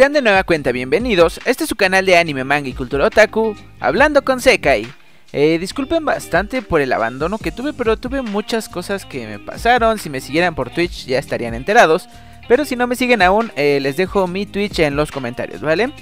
[0.00, 3.54] Sean de nueva cuenta bienvenidos, este es su canal de anime, manga y cultura otaku,
[3.80, 4.90] hablando con Sekai.
[5.30, 9.98] Eh, disculpen bastante por el abandono que tuve, pero tuve muchas cosas que me pasaron,
[9.98, 12.08] si me siguieran por Twitch ya estarían enterados,
[12.48, 15.92] pero si no me siguen aún, eh, les dejo mi Twitch en los comentarios, ¿vale?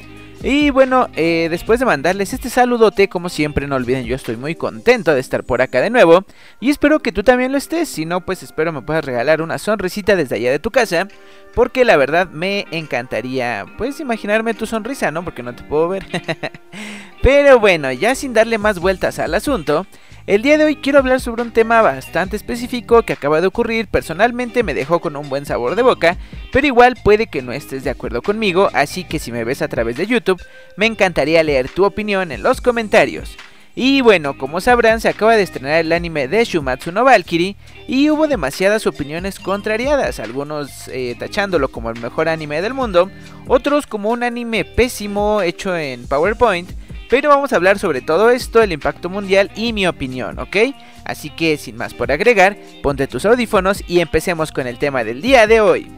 [0.43, 4.55] Y bueno, eh, después de mandarles este saludote, como siempre, no olviden, yo estoy muy
[4.55, 6.25] contento de estar por acá de nuevo.
[6.61, 7.89] Y espero que tú también lo estés.
[7.89, 11.09] Si no, pues espero me puedas regalar una sonrisita desde allá de tu casa.
[11.55, 15.25] Porque la verdad me encantaría, pues, imaginarme tu sonrisa, ¿no?
[15.25, 16.07] Porque no te puedo ver.
[17.23, 19.87] Pero bueno, ya sin darle más vueltas al asunto.
[20.29, 23.87] El día de hoy quiero hablar sobre un tema bastante específico que acaba de ocurrir,
[23.87, 26.19] personalmente me dejó con un buen sabor de boca,
[26.53, 29.69] pero igual puede que no estés de acuerdo conmigo, así que si me ves a
[29.69, 30.43] través de YouTube,
[30.77, 33.39] me encantaría leer tu opinión en los comentarios.
[33.75, 38.11] Y bueno, como sabrán, se acaba de estrenar el anime de Shumatsu no Valkyrie y
[38.11, 43.11] hubo demasiadas opiniones contrariadas, algunos eh, tachándolo como el mejor anime del mundo,
[43.47, 46.69] otros como un anime pésimo hecho en PowerPoint,
[47.09, 50.57] pero vamos a hablar sobre todo esto, el impacto mundial y mi opinión, ¿ok?
[51.05, 55.23] Así que sin más por agregar, ponte tus audífonos y empecemos con el tema del
[55.23, 55.91] día de hoy.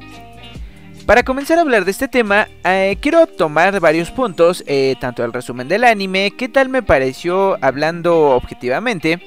[1.06, 5.33] Para comenzar a hablar de este tema, eh, quiero tomar varios puntos, eh, tanto el
[5.33, 9.20] resumen del anime, qué tal me pareció hablando objetivamente,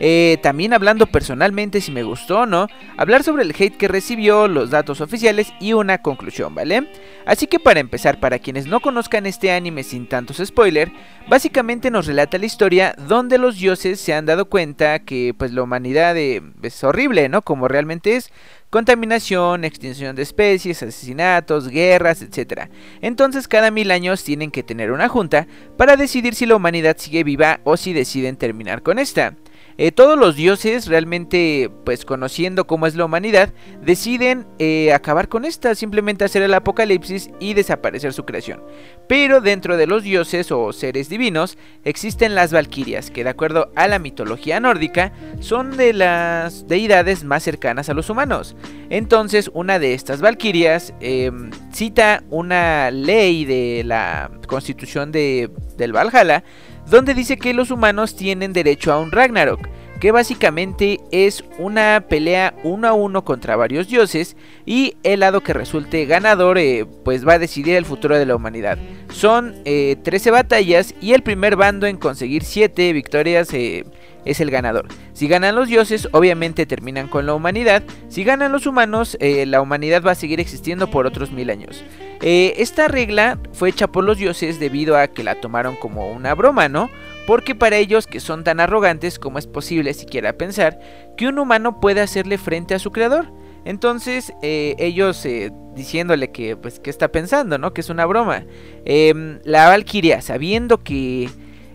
[0.00, 4.48] eh, también hablando personalmente si me gustó o no, hablar sobre el hate que recibió,
[4.48, 6.88] los datos oficiales y una conclusión, ¿vale?
[7.24, 10.92] Así que para empezar, para quienes no conozcan este anime sin tantos spoilers,
[11.28, 15.62] básicamente nos relata la historia donde los dioses se han dado cuenta que pues la
[15.62, 17.42] humanidad es horrible, ¿no?
[17.42, 18.30] Como realmente es,
[18.70, 22.68] contaminación, extinción de especies, asesinatos, guerras, etc.
[23.00, 27.24] Entonces cada mil años tienen que tener una junta para decidir si la humanidad sigue
[27.24, 29.34] viva o si deciden terminar con esta.
[29.78, 35.44] Eh, todos los dioses realmente, pues conociendo cómo es la humanidad, deciden eh, acabar con
[35.44, 38.62] esta, simplemente hacer el apocalipsis y desaparecer su creación.
[39.06, 43.86] Pero dentro de los dioses o seres divinos existen las valquirias, que de acuerdo a
[43.86, 48.56] la mitología nórdica son de las deidades más cercanas a los humanos.
[48.88, 56.44] Entonces una de estas valquirias em, cita una ley de la constitución de, del Valhalla,
[56.88, 59.68] donde dice que los humanos tienen derecho a un Ragnarok,
[60.00, 64.36] que básicamente es una pelea uno a uno contra varios dioses
[64.66, 68.36] y el lado que resulte ganador eh, pues va a decidir el futuro de la
[68.36, 68.78] humanidad.
[69.10, 73.84] Son 13 eh, batallas y el primer bando en conseguir 7 victorias eh,
[74.24, 74.88] es el ganador.
[75.12, 77.82] Si ganan los dioses, obviamente terminan con la humanidad.
[78.08, 81.84] Si ganan los humanos, la humanidad va a seguir existiendo por otros mil años.
[82.22, 86.34] Eh, esta regla fue hecha por los dioses debido a que la tomaron como una
[86.34, 86.88] broma, ¿no?
[87.26, 90.78] Porque para ellos que son tan arrogantes, como es posible siquiera pensar
[91.16, 93.32] que un humano puede hacerle frente a su creador?
[93.64, 97.74] Entonces eh, ellos eh, diciéndole que pues que está pensando, ¿no?
[97.74, 98.44] Que es una broma.
[98.84, 101.28] Em, la Valquiria, sabiendo que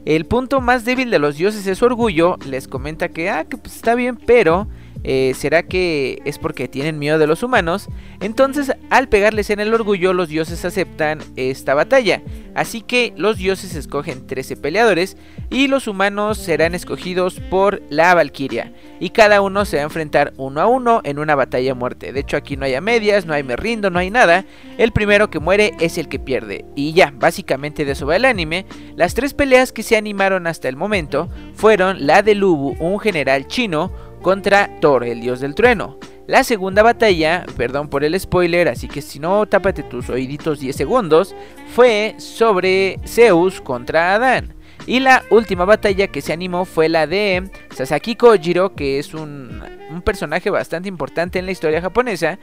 [0.05, 3.57] el punto más débil de los dioses es su orgullo, les comenta que ah que
[3.57, 4.67] pues está bien, pero
[5.03, 7.89] eh, ¿Será que es porque tienen miedo de los humanos?
[8.19, 12.21] Entonces, al pegarles en el orgullo, los dioses aceptan esta batalla.
[12.53, 15.17] Así que los dioses escogen 13 peleadores
[15.49, 18.73] y los humanos serán escogidos por la Valquiria.
[18.99, 22.13] Y cada uno se va a enfrentar uno a uno en una batalla a muerte.
[22.13, 24.45] De hecho, aquí no hay a medias, no hay me rindo, no hay nada.
[24.77, 26.65] El primero que muere es el que pierde.
[26.75, 28.65] Y ya, básicamente de eso va el anime.
[28.95, 33.47] Las tres peleas que se animaron hasta el momento fueron la de Lubu, un general
[33.47, 33.91] chino,
[34.21, 35.97] contra Thor, el dios del trueno.
[36.27, 40.75] La segunda batalla, perdón por el spoiler, así que si no, tápate tus oíditos 10
[40.75, 41.35] segundos,
[41.73, 44.53] fue sobre Zeus contra Adán.
[44.85, 49.61] Y la última batalla que se animó fue la de Sasaki Kojiro, que es un,
[50.03, 52.39] personaje bastante importante en la historia japonesa,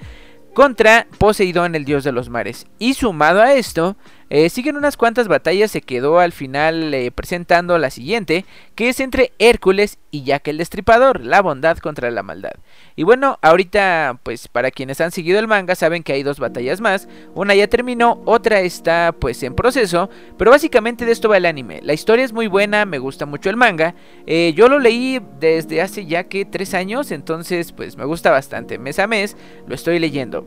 [0.55, 2.67] contra Poseidón, el dios de los mares.
[2.79, 3.97] Y sumado a esto,
[4.31, 8.45] eh, siguen unas cuantas batallas, se quedó al final eh, presentando la siguiente,
[8.75, 12.53] que es entre Hércules y Jack el Destripador, la bondad contra la maldad.
[12.95, 16.81] Y bueno, ahorita pues para quienes han seguido el manga saben que hay dos batallas
[16.81, 21.47] más, una ya terminó, otra está pues en proceso, pero básicamente de esto va el
[21.47, 21.81] anime.
[21.83, 23.95] La historia es muy buena, me gusta mucho el manga,
[24.27, 28.79] eh, yo lo leí desde hace ya que tres años, entonces pues me gusta bastante,
[28.79, 29.37] mes a mes
[29.67, 30.47] lo estoy leyendo.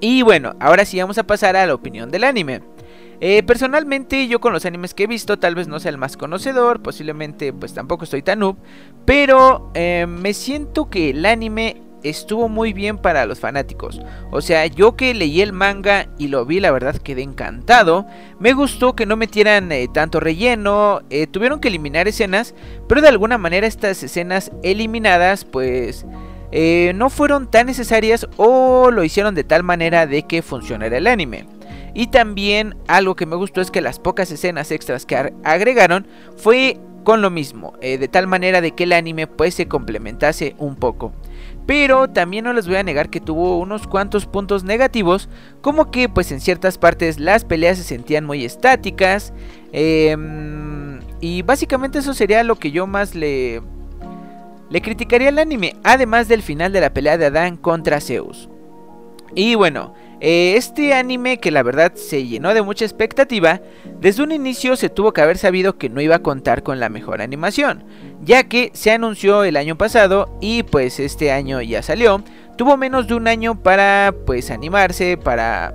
[0.00, 2.60] Y bueno, ahora sí vamos a pasar a la opinión del anime.
[3.24, 6.16] Eh, personalmente yo con los animes que he visto tal vez no sea el más
[6.16, 8.56] conocedor, posiblemente pues tampoco estoy tan noob,
[9.04, 14.00] pero eh, me siento que el anime estuvo muy bien para los fanáticos.
[14.32, 18.06] O sea, yo que leí el manga y lo vi, la verdad quedé encantado.
[18.40, 22.56] Me gustó que no metieran eh, tanto relleno, tuvieron que eliminar escenas,
[22.88, 26.04] pero de alguna manera estas escenas eliminadas pues...
[26.92, 31.46] no fueron tan necesarias o lo hicieron de tal manera de que funcionara el anime.
[31.94, 36.06] Y también algo que me gustó es que las pocas escenas extras que agregaron
[36.36, 40.54] fue con lo mismo, eh, de tal manera de que el anime pues se complementase
[40.58, 41.12] un poco.
[41.66, 45.28] Pero también no les voy a negar que tuvo unos cuantos puntos negativos,
[45.60, 49.32] como que pues en ciertas partes las peleas se sentían muy estáticas.
[49.72, 53.62] Em, y básicamente eso sería lo que yo más le,
[54.70, 58.48] le criticaría al anime, además del final de la pelea de Adán contra Zeus.
[59.34, 63.60] Y bueno, este anime que la verdad se llenó de mucha expectativa,
[63.98, 66.88] desde un inicio se tuvo que haber sabido que no iba a contar con la
[66.88, 67.82] mejor animación,
[68.22, 72.22] ya que se anunció el año pasado y pues este año ya salió,
[72.56, 75.74] tuvo menos de un año para pues animarse, para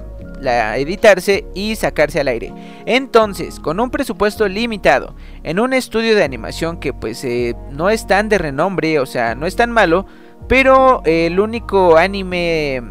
[0.78, 2.54] editarse y sacarse al aire.
[2.86, 5.14] Entonces, con un presupuesto limitado,
[5.44, 9.36] en un estudio de animación que pues eh, no es tan de renombre, o sea,
[9.36, 10.06] no es tan malo,
[10.48, 12.82] pero el único anime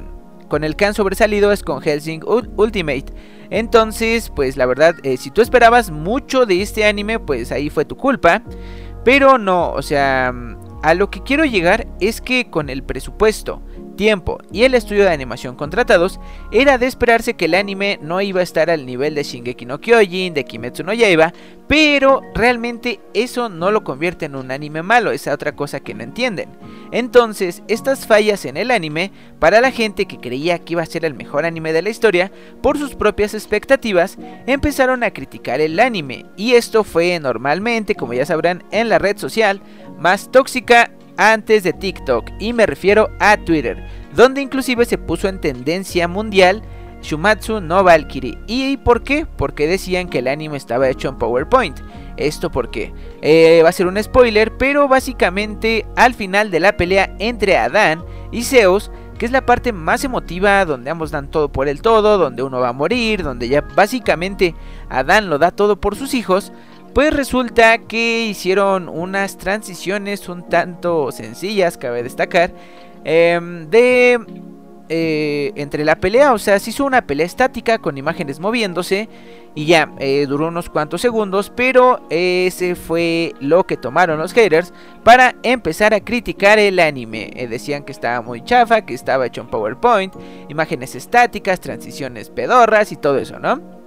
[0.48, 2.22] con el que han sobresalido es con Helsing
[2.56, 3.06] Ultimate.
[3.50, 7.84] Entonces, pues la verdad, eh, si tú esperabas mucho de este anime, pues ahí fue
[7.84, 8.42] tu culpa.
[9.04, 10.34] Pero no, o sea,
[10.82, 13.62] a lo que quiero llegar es que con el presupuesto
[13.96, 16.20] tiempo y el estudio de animación contratados,
[16.52, 19.80] era de esperarse que el anime no iba a estar al nivel de Shingeki no
[19.80, 21.32] Kyojin, de Kimetsu no Yaiba,
[21.66, 26.04] pero realmente eso no lo convierte en un anime malo, esa otra cosa que no
[26.04, 26.50] entienden.
[26.92, 29.10] Entonces, estas fallas en el anime,
[29.40, 32.30] para la gente que creía que iba a ser el mejor anime de la historia,
[32.62, 34.16] por sus propias expectativas,
[34.46, 39.18] empezaron a criticar el anime, y esto fue normalmente, como ya sabrán, en la red
[39.18, 39.60] social
[39.98, 45.40] más tóxica antes de TikTok y me refiero a Twitter, donde inclusive se puso en
[45.40, 46.62] tendencia mundial
[47.02, 48.38] Shumatsu no Valkyrie.
[48.46, 49.26] ¿Y por qué?
[49.36, 51.78] Porque decían que el anime estaba hecho en PowerPoint.
[52.16, 52.92] ¿Esto por qué?
[53.22, 58.04] Eh, va a ser un spoiler, pero básicamente al final de la pelea entre Adán
[58.32, 62.18] y Zeus, que es la parte más emotiva, donde ambos dan todo por el todo,
[62.18, 64.54] donde uno va a morir, donde ya básicamente
[64.88, 66.52] Adán lo da todo por sus hijos,
[66.96, 72.54] pues resulta que hicieron unas transiciones un tanto sencillas, cabe destacar,
[73.04, 74.18] em, de
[74.88, 79.10] eh, entre la pelea, o sea, se hizo una pelea estática con imágenes moviéndose
[79.54, 84.72] y ya, eh, duró unos cuantos segundos, pero ese fue lo que tomaron los haters
[85.04, 87.30] para empezar a criticar el anime.
[87.36, 90.14] Eh, decían que estaba muy chafa, que estaba hecho en PowerPoint,
[90.48, 93.85] imágenes estáticas, transiciones pedorras y todo eso, ¿no?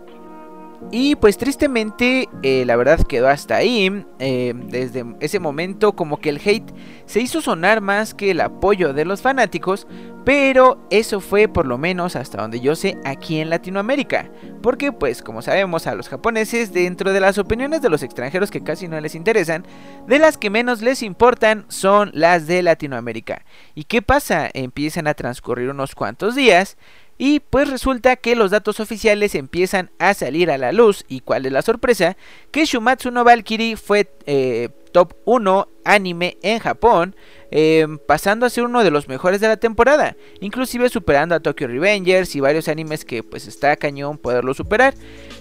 [0.92, 4.06] Y pues tristemente, eh, la verdad quedó hasta ahí.
[4.20, 6.74] Eh, desde ese momento como que el hate
[7.06, 9.88] se hizo sonar más que el apoyo de los fanáticos.
[10.26, 14.30] Pero eso fue por lo menos hasta donde yo sé aquí en Latinoamérica.
[14.62, 18.64] Porque pues como sabemos a los japoneses dentro de las opiniones de los extranjeros que
[18.64, 19.66] casi no les interesan,
[20.08, 23.46] de las que menos les importan son las de Latinoamérica.
[23.76, 24.50] ¿Y qué pasa?
[24.54, 26.78] Empiezan a transcurrir unos cuantos días
[27.22, 31.04] y pues resulta que los datos oficiales empiezan a salir a la luz.
[31.10, 32.16] ¿Y cuál es la sorpresa?
[32.50, 37.18] Que Shumatsu no Valkyrie fue eh, top 1 anime en Japón,
[37.52, 41.68] eh, pasando a ser uno de los mejores de la temporada, inclusive superando a Tokyo
[41.68, 44.94] Revengers y varios animes que pues está cañón poderlo superar.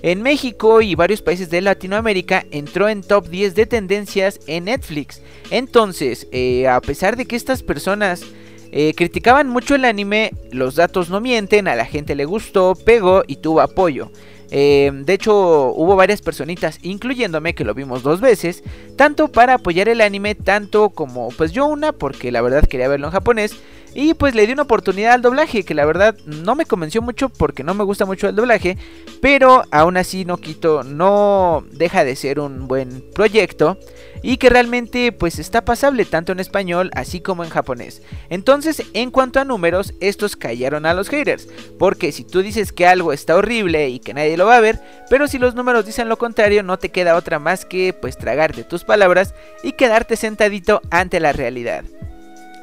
[0.03, 5.23] En México y varios países de Latinoamérica entró en top 10 de tendencias en Netflix.
[5.53, 8.25] Entonces, eh, a pesar de que estas personas
[8.73, 13.23] eh, criticaban mucho el anime, los datos no mienten, a la gente le gustó, pegó
[13.27, 14.11] y tuvo apoyo.
[14.51, 18.63] Eh, de hecho, hubo varias personitas, incluyéndome, que lo vimos dos veces,
[18.97, 23.09] tanto para apoyar el anime, tanto como pues yo una, porque la verdad quería verlo
[23.09, 23.57] en japonés,
[24.01, 27.31] y pues le di una oportunidad al doblaje, que la verdad no me convenció mucho
[27.31, 28.79] porque no me gusta mucho el doblaje,
[29.21, 33.77] pero aún así no quito, no deja de ser un buen proyecto
[34.23, 38.01] y que realmente pues está pasable tanto en español así como en japonés.
[38.31, 42.87] Entonces, en cuanto a números, estos callaron a los haters, porque si tú dices que
[42.87, 44.79] algo está horrible y que nadie lo va a ver,
[45.11, 48.63] pero si los números dicen lo contrario, no te queda otra más que pues tragarte
[48.63, 51.83] tus palabras y quedarte sentadito ante la realidad.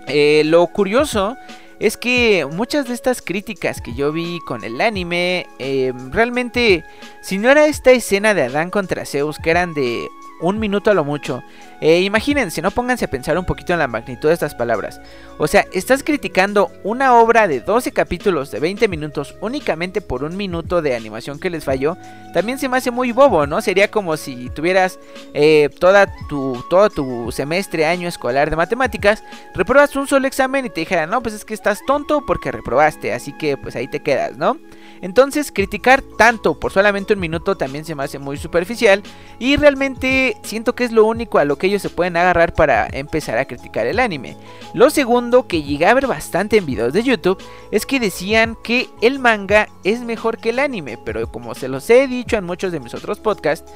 [0.08, 1.38] Eh, lo curioso
[1.80, 6.84] es que muchas de estas críticas que yo vi con el anime, eh, realmente,
[7.22, 10.08] si no era esta escena de Adán contra Zeus, que eran de
[10.42, 11.44] un minuto a lo mucho.
[11.82, 15.00] Eh, imagínense, no pónganse a pensar un poquito en la magnitud de estas palabras.
[15.38, 20.38] O sea, estás criticando una obra de 12 capítulos de 20 minutos únicamente por un
[20.38, 21.98] minuto de animación que les falló.
[22.34, 23.62] También se me hace muy bobo, ¿no?
[23.62, 25.00] Sería como si tuvieras
[25.34, 29.24] eh, toda tu, todo tu semestre, año escolar de matemáticas,
[29.54, 33.14] reprobas un solo examen y te dijeran, no, pues es que estás tonto porque reprobaste,
[33.14, 34.58] así que pues ahí te quedas, ¿no?
[35.02, 39.04] Entonces, criticar tanto por solamente un minuto también se me hace muy superficial
[39.40, 42.88] y realmente siento que es lo único a lo que ellos se pueden agarrar para
[42.92, 44.38] empezar a criticar el anime.
[44.74, 47.42] Lo segundo que llegué a ver bastante en videos de YouTube
[47.72, 51.90] es que decían que el manga es mejor que el anime, pero como se los
[51.90, 53.72] he dicho en muchos de mis otros podcasts,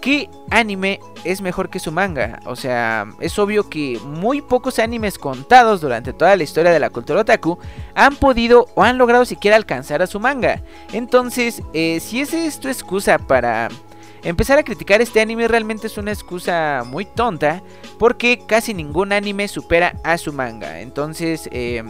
[0.00, 2.38] ¿Qué anime es mejor que su manga?
[2.44, 6.90] O sea, es obvio que muy pocos animes contados durante toda la historia de la
[6.90, 7.58] cultura otaku
[7.94, 10.62] han podido o han logrado siquiera alcanzar a su manga.
[10.92, 13.70] Entonces, eh, si es tu excusa para
[14.22, 17.62] empezar a criticar este anime, realmente es una excusa muy tonta,
[17.98, 20.80] porque casi ningún anime supera a su manga.
[20.80, 21.84] Entonces, eh,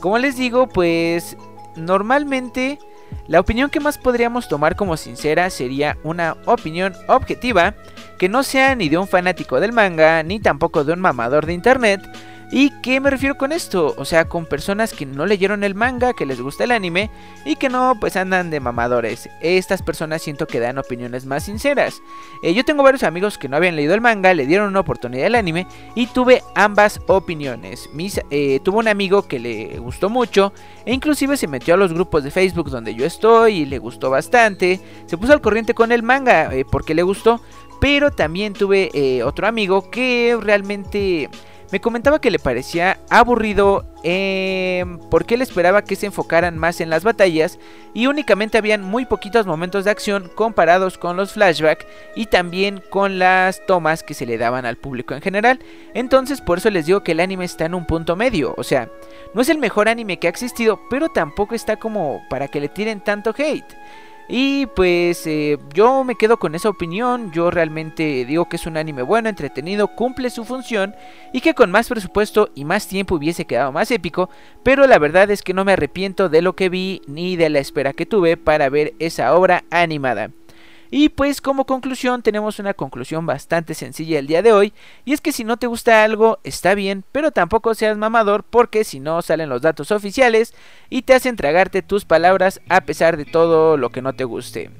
[0.00, 1.36] como les digo, pues
[1.76, 2.78] normalmente
[3.26, 7.74] la opinión que más podríamos tomar como sincera sería una opinión objetiva
[8.18, 11.52] que no sea ni de un fanático del manga ni tampoco de un mamador de
[11.52, 12.00] internet,
[12.52, 13.94] ¿Y qué me refiero con esto?
[13.96, 17.08] O sea, con personas que no leyeron el manga, que les gusta el anime
[17.44, 19.30] y que no pues andan de mamadores.
[19.40, 22.02] Estas personas siento que dan opiniones más sinceras.
[22.42, 25.26] Eh, yo tengo varios amigos que no habían leído el manga, le dieron una oportunidad
[25.26, 27.88] al anime y tuve ambas opiniones.
[27.92, 30.52] Mis, eh, un amigo que le gustó mucho
[30.84, 34.10] e inclusive se metió a los grupos de Facebook donde yo estoy y le gustó
[34.10, 34.80] bastante.
[35.06, 37.40] Se puso al corriente con el manga eh, porque le gustó.
[37.80, 41.30] Pero también tuve otro amigo que realmente
[41.70, 46.90] me comentaba que le parecía aburrido eh, porque él esperaba que se enfocaran más en
[46.90, 47.58] las batallas
[47.94, 51.86] y únicamente habían muy poquitos momentos de acción comparados con los flashbacks
[52.16, 55.60] y también con las tomas que se le daban al público en general.
[55.94, 58.90] Entonces por eso les digo que el anime está en un punto medio, o sea,
[59.34, 62.68] no es el mejor anime que ha existido, pero tampoco está como para que le
[62.68, 63.76] tiren tanto hate.
[64.28, 68.76] Y pues eh, yo me quedo con esa opinión, yo realmente digo que es un
[68.76, 70.94] anime bueno, entretenido, cumple su función
[71.32, 74.30] y que con más presupuesto y más tiempo hubiese quedado más épico,
[74.62, 77.58] pero la verdad es que no me arrepiento de lo que vi ni de la
[77.58, 80.30] espera que tuve para ver esa obra animada.
[80.90, 84.72] Y pues como conclusión tenemos una conclusión bastante sencilla el día de hoy
[85.04, 88.82] y es que si no te gusta algo está bien, pero tampoco seas mamador porque
[88.82, 90.52] si no salen los datos oficiales
[90.88, 94.70] y te hacen tragarte tus palabras a pesar de todo lo que no te guste.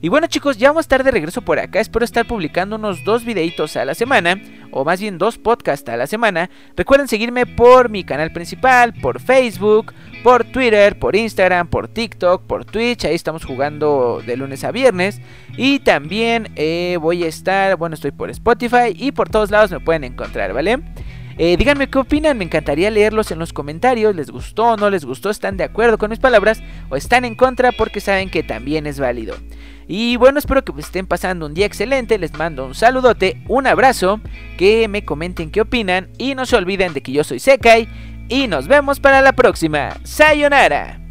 [0.00, 3.02] Y bueno chicos, ya vamos a estar de regreso por acá, espero estar publicando unos
[3.02, 6.50] dos videitos a la semana, o más bien dos podcasts a la semana.
[6.76, 9.92] Recuerden seguirme por mi canal principal, por Facebook,
[10.22, 15.20] por Twitter, por Instagram, por TikTok, por Twitch, ahí estamos jugando de lunes a viernes.
[15.56, 19.80] Y también eh, voy a estar, bueno, estoy por Spotify y por todos lados me
[19.80, 20.78] pueden encontrar, ¿vale?
[21.38, 24.16] Eh, díganme qué opinan, me encantaría leerlos en los comentarios.
[24.16, 25.28] ¿Les gustó no les gustó?
[25.28, 28.98] ¿Están de acuerdo con mis palabras o están en contra porque saben que también es
[28.98, 29.36] válido?
[29.88, 32.18] Y bueno, espero que estén pasando un día excelente.
[32.18, 34.20] Les mando un saludote, un abrazo,
[34.58, 37.88] que me comenten qué opinan y no se olviden de que yo soy Sekai
[38.28, 39.96] y nos vemos para la próxima.
[40.02, 41.05] Sayonara.